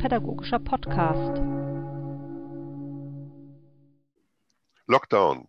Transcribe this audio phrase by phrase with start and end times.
[0.00, 1.42] Pädagogischer Podcast.
[4.86, 5.46] Lockdown.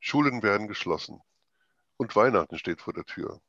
[0.00, 1.20] Schulen werden geschlossen.
[1.98, 3.42] Und Weihnachten steht vor der Tür.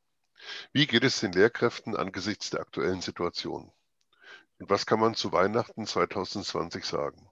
[0.74, 3.72] Wie geht es den Lehrkräften angesichts der aktuellen Situation?
[4.60, 7.30] Und was kann man zu Weihnachten 2020 sagen?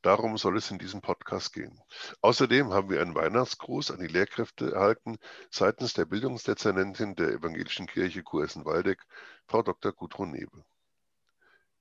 [0.00, 1.80] Darum soll es in diesem Podcast gehen.
[2.20, 5.18] Außerdem haben wir einen Weihnachtsgruß an die Lehrkräfte erhalten
[5.50, 9.04] seitens der Bildungsdezernentin der Evangelischen Kirche Kurhessen-Waldeck,
[9.48, 9.92] Frau Dr.
[9.92, 10.64] Gudrun Nebel.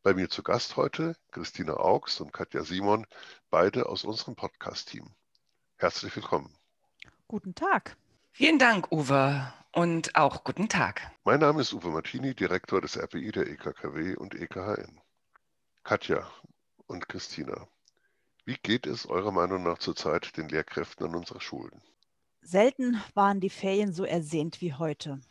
[0.04, 3.05] Bei mir zu Gast heute Christina Augs und Katja Simon,
[3.52, 5.08] beide aus unserem Podcast-Team.
[5.77, 6.58] Herzlich willkommen.
[7.27, 7.96] Guten Tag.
[8.32, 11.12] Vielen Dank, Uwe, und auch guten Tag.
[11.24, 15.00] Mein Name ist Uwe Martini, Direktor des RPI der EKKW und EKHN.
[15.84, 16.27] Katja
[16.88, 17.68] und Christina,
[18.44, 21.80] wie geht es eurer Meinung nach zurzeit den Lehrkräften an unserer Schulen?
[22.41, 25.22] Selten waren die Ferien so ersehnt wie heute.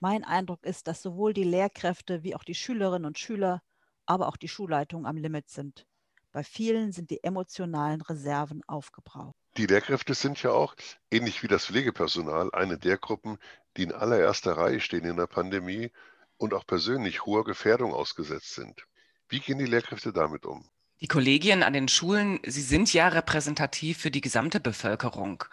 [0.00, 3.62] Mein Eindruck ist, dass sowohl die Lehrkräfte wie auch die Schülerinnen und Schüler,
[4.08, 5.86] aber auch die Schulleitungen am Limit sind.
[6.32, 9.34] Bei vielen sind die emotionalen Reserven aufgebraucht.
[9.56, 10.74] Die Lehrkräfte sind ja auch,
[11.10, 13.38] ähnlich wie das Pflegepersonal, eine der Gruppen,
[13.76, 15.90] die in allererster Reihe stehen in der Pandemie
[16.36, 18.86] und auch persönlich hoher Gefährdung ausgesetzt sind.
[19.28, 20.68] Wie gehen die Lehrkräfte damit um?
[21.00, 25.44] Die Kollegien an den Schulen, sie sind ja repräsentativ für die gesamte Bevölkerung.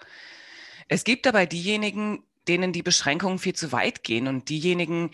[0.88, 5.12] Es gibt dabei diejenigen, denen die Beschränkungen viel zu weit gehen und diejenigen,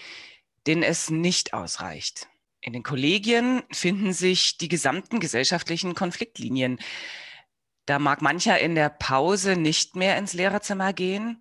[0.68, 2.28] denen es nicht ausreicht.
[2.62, 6.80] In den Kollegien finden sich die gesamten gesellschaftlichen Konfliktlinien.
[7.88, 11.40] Da mag mancher in der Pause nicht mehr ins Lehrerzimmer gehen.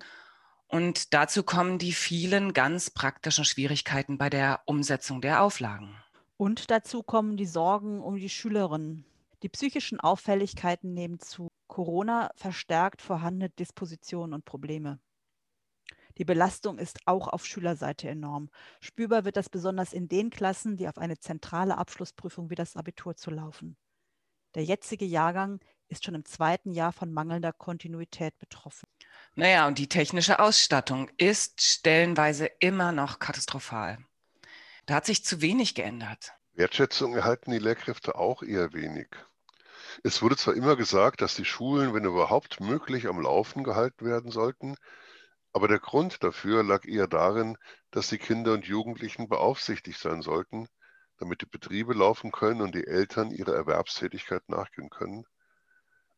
[0.67, 5.95] Und dazu kommen die vielen ganz praktischen Schwierigkeiten bei der Umsetzung der Auflagen.
[6.37, 9.05] Und dazu kommen die Sorgen um die Schülerinnen.
[9.43, 11.49] Die psychischen Auffälligkeiten nehmen zu.
[11.67, 14.99] Corona verstärkt vorhandene Dispositionen und Probleme.
[16.21, 18.51] Die Belastung ist auch auf Schülerseite enorm.
[18.79, 23.15] Spürbar wird das besonders in den Klassen, die auf eine zentrale Abschlussprüfung wie das Abitur
[23.15, 23.75] zu laufen.
[24.53, 28.87] Der jetzige Jahrgang ist schon im zweiten Jahr von mangelnder Kontinuität betroffen.
[29.33, 33.97] Naja, und die technische Ausstattung ist stellenweise immer noch katastrophal.
[34.85, 36.33] Da hat sich zu wenig geändert.
[36.53, 39.07] Wertschätzung erhalten die Lehrkräfte auch eher wenig.
[40.03, 44.29] Es wurde zwar immer gesagt, dass die Schulen, wenn überhaupt möglich, am Laufen gehalten werden
[44.29, 44.75] sollten,
[45.53, 47.57] aber der Grund dafür lag eher darin,
[47.91, 50.67] dass die Kinder und Jugendlichen beaufsichtigt sein sollten,
[51.17, 55.25] damit die Betriebe laufen können und die Eltern ihrer Erwerbstätigkeit nachgehen können.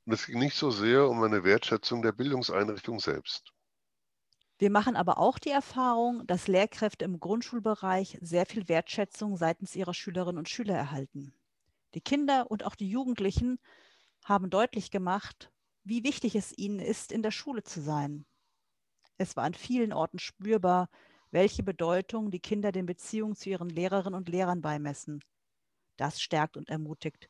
[0.05, 3.51] Und es ging nicht so sehr um eine Wertschätzung der Bildungseinrichtung selbst.
[4.59, 9.93] Wir machen aber auch die Erfahrung, dass Lehrkräfte im Grundschulbereich sehr viel Wertschätzung seitens ihrer
[9.93, 11.33] Schülerinnen und Schüler erhalten.
[11.95, 13.59] Die Kinder und auch die Jugendlichen
[14.23, 15.51] haben deutlich gemacht,
[15.83, 18.25] wie wichtig es ihnen ist, in der Schule zu sein.
[19.23, 20.89] Es war an vielen Orten spürbar,
[21.31, 25.23] welche Bedeutung die Kinder den Beziehungen zu ihren Lehrerinnen und Lehrern beimessen.
[25.95, 27.29] Das stärkt und ermutigt.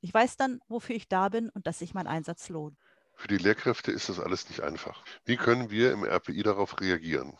[0.00, 2.78] Ich weiß dann, wofür ich da bin und dass sich mein Einsatz lohnt.
[3.14, 5.04] Für die Lehrkräfte ist das alles nicht einfach.
[5.26, 7.36] Wie können wir im RPI darauf reagieren?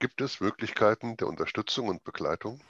[0.00, 2.60] Gibt es Möglichkeiten der Unterstützung und Begleitung?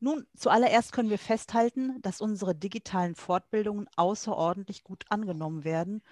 [0.00, 6.02] Nun, zuallererst können wir festhalten, dass unsere digitalen Fortbildungen außerordentlich gut angenommen werden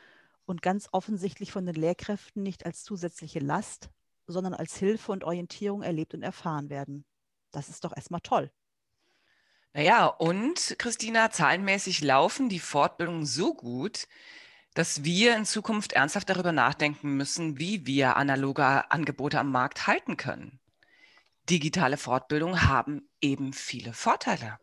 [0.47, 3.91] und ganz offensichtlich von den Lehrkräften nicht als zusätzliche Last,
[4.27, 7.05] sondern als Hilfe und Orientierung erlebt und erfahren werden.
[7.51, 8.51] Das ist doch erstmal toll.
[9.73, 14.07] Naja, und Christina, zahlenmäßig laufen die Fortbildungen so gut,
[14.75, 20.17] dass wir in Zukunft ernsthaft darüber nachdenken müssen, wie wir analoge Angebote am Markt halten
[20.17, 20.61] können.
[21.51, 24.59] Digitale Fortbildungen haben eben viele Vorteile.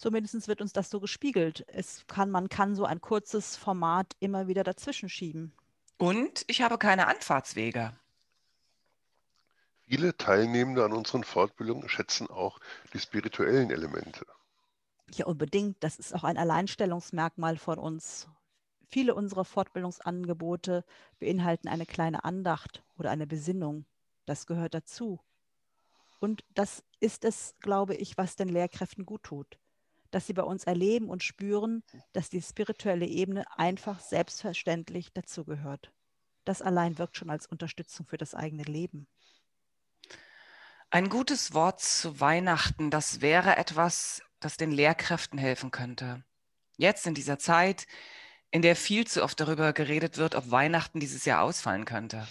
[0.00, 1.66] Zumindest wird uns das so gespiegelt.
[1.68, 5.52] Es kann, man kann so ein kurzes Format immer wieder dazwischen schieben.
[5.98, 7.92] Und ich habe keine Anfahrtswege.
[9.82, 12.60] Viele Teilnehmende an unseren Fortbildungen schätzen auch
[12.94, 14.24] die spirituellen Elemente.
[15.12, 15.76] Ja, unbedingt.
[15.80, 18.26] Das ist auch ein Alleinstellungsmerkmal von uns.
[18.88, 20.82] Viele unserer Fortbildungsangebote
[21.18, 23.84] beinhalten eine kleine Andacht oder eine Besinnung.
[24.24, 25.20] Das gehört dazu.
[26.20, 29.58] Und das ist es, glaube ich, was den Lehrkräften gut tut.
[30.10, 35.92] Dass sie bei uns erleben und spüren, dass die spirituelle Ebene einfach selbstverständlich dazugehört.
[36.44, 39.06] Das allein wirkt schon als Unterstützung für das eigene Leben.
[40.90, 46.24] Ein gutes Wort zu Weihnachten, das wäre etwas, das den Lehrkräften helfen könnte.
[46.76, 47.86] Jetzt in dieser Zeit,
[48.50, 52.26] in der viel zu oft darüber geredet wird, ob Weihnachten dieses Jahr ausfallen könnte.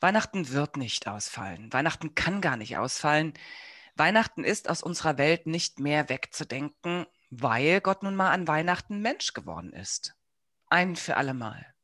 [0.00, 1.72] Weihnachten wird nicht ausfallen.
[1.72, 3.34] Weihnachten kann gar nicht ausfallen.
[3.96, 9.32] Weihnachten ist aus unserer Welt nicht mehr wegzudenken, weil Gott nun mal an Weihnachten Mensch
[9.32, 10.14] geworden ist.
[10.68, 11.74] Ein für allemal.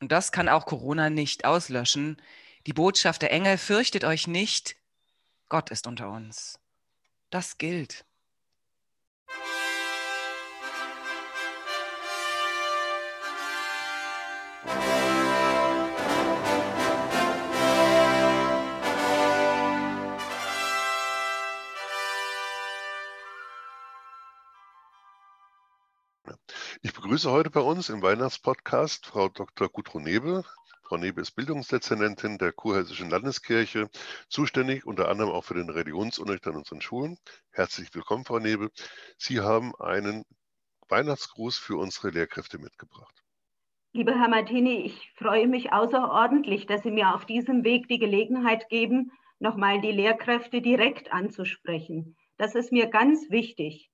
[0.00, 2.20] Und das kann auch Corona nicht auslöschen.
[2.66, 4.76] Die Botschaft der Engel, fürchtet euch nicht,
[5.48, 6.60] Gott ist unter uns.
[7.30, 8.04] Das gilt.
[26.82, 29.68] Ich begrüße heute bei uns im Weihnachtspodcast Frau Dr.
[29.68, 30.44] Gudrun Nebe.
[30.82, 33.88] Frau Nebe ist Bildungsdezernentin der Kurhessischen Landeskirche,
[34.28, 37.18] zuständig unter anderem auch für den Religionsunterricht an unseren Schulen.
[37.52, 38.70] Herzlich willkommen, Frau Nebe.
[39.16, 40.24] Sie haben einen
[40.88, 43.14] Weihnachtsgruß für unsere Lehrkräfte mitgebracht.
[43.92, 48.68] Lieber Herr Martini, ich freue mich außerordentlich, dass Sie mir auf diesem Weg die Gelegenheit
[48.68, 52.16] geben, nochmal die Lehrkräfte direkt anzusprechen.
[52.36, 53.90] Das ist mir ganz wichtig.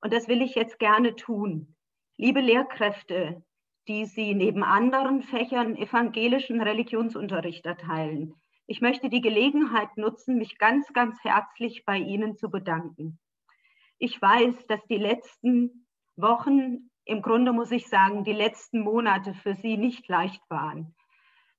[0.00, 1.76] Und das will ich jetzt gerne tun.
[2.20, 3.44] Liebe Lehrkräfte,
[3.86, 8.34] die Sie neben anderen Fächern evangelischen Religionsunterricht erteilen,
[8.66, 13.20] ich möchte die Gelegenheit nutzen, mich ganz, ganz herzlich bei Ihnen zu bedanken.
[13.98, 15.86] Ich weiß, dass die letzten
[16.16, 20.96] Wochen, im Grunde muss ich sagen, die letzten Monate für Sie nicht leicht waren.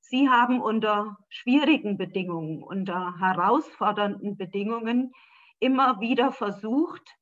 [0.02, 5.14] Sie haben unter schwierigen Bedingungen, unter herausfordernden Bedingungen
[5.60, 7.18] immer wieder versucht,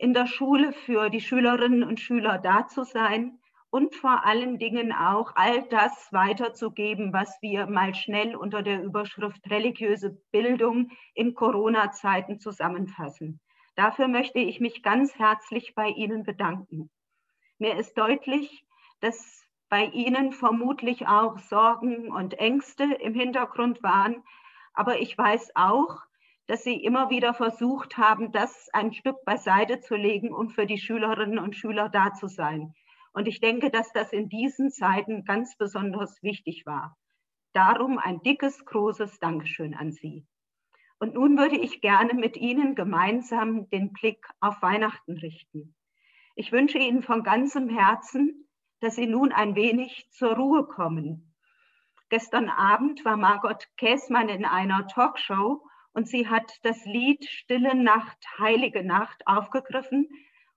[0.00, 3.38] in der Schule für die Schülerinnen und Schüler da zu sein
[3.68, 9.50] und vor allen Dingen auch all das weiterzugeben, was wir mal schnell unter der Überschrift
[9.50, 13.40] religiöse Bildung in Corona-Zeiten zusammenfassen.
[13.76, 16.90] Dafür möchte ich mich ganz herzlich bei Ihnen bedanken.
[17.58, 18.64] Mir ist deutlich,
[19.00, 24.24] dass bei Ihnen vermutlich auch Sorgen und Ängste im Hintergrund waren,
[24.72, 25.98] aber ich weiß auch,
[26.50, 30.78] dass sie immer wieder versucht haben, das ein Stück beiseite zu legen, um für die
[30.78, 32.74] Schülerinnen und Schüler da zu sein.
[33.12, 36.98] Und ich denke, dass das in diesen Zeiten ganz besonders wichtig war.
[37.52, 40.26] Darum ein dickes, großes Dankeschön an Sie.
[40.98, 45.76] Und nun würde ich gerne mit Ihnen gemeinsam den Blick auf Weihnachten richten.
[46.34, 48.48] Ich wünsche Ihnen von ganzem Herzen,
[48.80, 51.32] dass Sie nun ein wenig zur Ruhe kommen.
[52.08, 55.62] Gestern Abend war Margot Käßmann in einer Talkshow
[55.92, 60.08] und sie hat das Lied Stille Nacht, Heilige Nacht aufgegriffen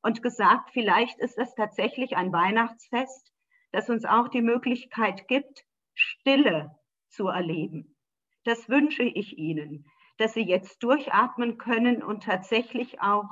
[0.02, 3.34] und gesagt, vielleicht ist es tatsächlich ein Weihnachtsfest,
[3.72, 5.66] das uns auch die Möglichkeit gibt,
[5.96, 6.76] Stille
[7.10, 7.96] zu erleben.
[8.44, 9.86] Das wünsche ich Ihnen,
[10.18, 13.30] dass Sie jetzt durchatmen können und tatsächlich auch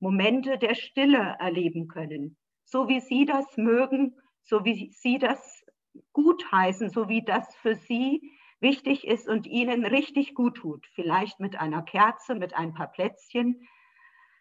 [0.00, 5.64] Momente der Stille erleben können, so wie Sie das mögen, so wie Sie das
[6.12, 8.33] gutheißen, so wie das für Sie
[8.64, 10.84] wichtig ist und Ihnen richtig gut tut.
[10.94, 13.68] Vielleicht mit einer Kerze, mit ein paar Plätzchen,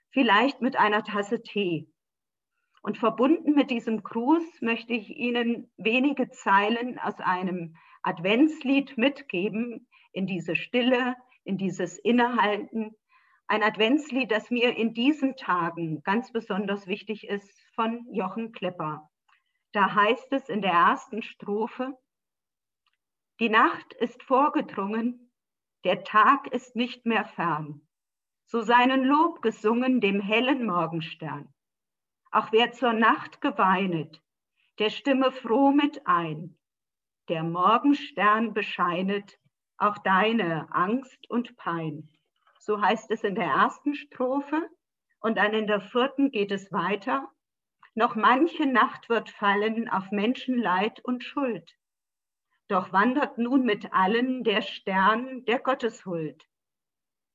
[0.09, 1.87] vielleicht mit einer Tasse Tee.
[2.81, 10.25] Und verbunden mit diesem Gruß möchte ich Ihnen wenige Zeilen aus einem Adventslied mitgeben in
[10.25, 12.95] diese Stille, in dieses Innehalten.
[13.47, 19.09] Ein Adventslied, das mir in diesen Tagen ganz besonders wichtig ist, von Jochen Klepper.
[19.73, 21.97] Da heißt es in der ersten Strophe,
[23.43, 25.29] die Nacht ist vorgedrungen,
[25.83, 27.85] der Tag ist nicht mehr fern.
[28.45, 31.53] So seinen Lob gesungen dem hellen Morgenstern.
[32.31, 34.21] Auch wer zur Nacht geweinet,
[34.79, 36.57] der stimme froh mit ein.
[37.27, 39.37] Der Morgenstern bescheinet
[39.77, 42.07] auch deine Angst und Pein.
[42.59, 44.69] So heißt es in der ersten Strophe
[45.19, 47.29] und dann in der vierten geht es weiter.
[47.93, 51.75] Noch manche Nacht wird fallen auf Menschenleid und Schuld.
[52.67, 56.48] Doch wandert nun mit allen der Stern der Gotteshuld.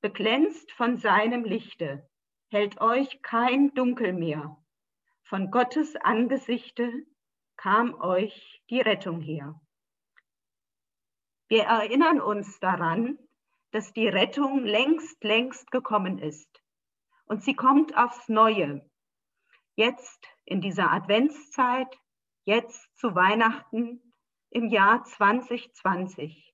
[0.01, 2.09] Beglänzt von seinem Lichte,
[2.49, 4.57] hält euch kein Dunkel mehr.
[5.23, 6.91] Von Gottes Angesichte
[7.57, 9.59] kam euch die Rettung her.
[11.47, 13.19] Wir erinnern uns daran,
[13.71, 16.61] dass die Rettung längst, längst gekommen ist.
[17.25, 18.89] Und sie kommt aufs Neue.
[19.75, 21.95] Jetzt in dieser Adventszeit,
[22.45, 24.08] jetzt zu Weihnachten,
[24.51, 26.53] im Jahr 2020.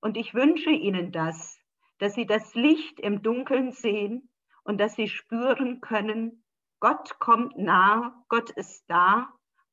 [0.00, 1.58] Und ich wünsche Ihnen das,
[1.98, 4.30] dass Sie das Licht im Dunkeln sehen
[4.64, 6.44] und dass Sie spüren können,
[6.80, 9.30] Gott kommt nah, Gott ist da,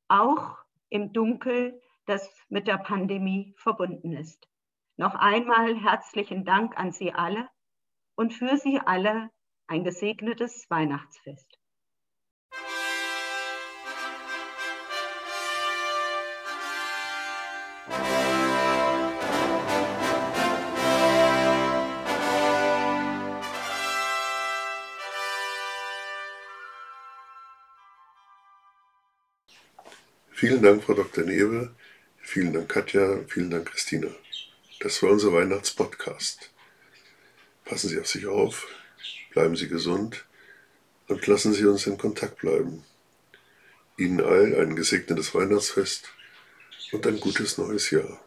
[0.08, 0.56] auch
[0.88, 4.48] im Dunkel, das mit der Pandemie verbunden ist.
[4.96, 7.48] Noch einmal herzlichen Dank an Sie alle
[8.14, 9.30] und für Sie alle
[9.66, 11.51] ein gesegnetes Weihnachtsfest.
[30.42, 31.22] Vielen Dank, Frau Dr.
[31.22, 31.70] Newe.
[32.20, 33.20] Vielen Dank, Katja.
[33.28, 34.08] Vielen Dank, Christina.
[34.80, 36.50] Das war unser Weihnachtspodcast.
[37.64, 38.66] Passen Sie auf sich auf,
[39.30, 40.24] bleiben Sie gesund
[41.06, 42.82] und lassen Sie uns in Kontakt bleiben.
[43.96, 46.12] Ihnen allen ein gesegnetes Weihnachtsfest
[46.90, 48.20] Und ein gutes neues Jahr.